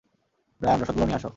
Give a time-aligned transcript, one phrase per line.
[0.61, 1.29] Brian, রসদগুলো নিয়ে আসো!